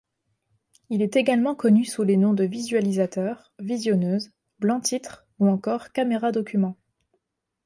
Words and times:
Il 0.89 1.03
est 1.03 1.15
également 1.15 1.53
connu 1.53 1.85
sous 1.85 2.01
les 2.01 2.17
noms 2.17 2.33
de 2.33 2.43
visualisateur, 2.43 3.53
visionneuse, 3.59 4.31
banc-titre 4.57 5.27
ou 5.37 5.47
encore 5.47 5.91
caméra-document. 5.91 6.75